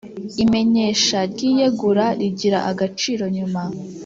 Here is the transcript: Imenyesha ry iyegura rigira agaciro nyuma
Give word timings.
Imenyesha 0.43 1.17
ry 1.31 1.41
iyegura 1.49 2.05
rigira 2.19 2.59
agaciro 2.71 3.23
nyuma 3.35 3.61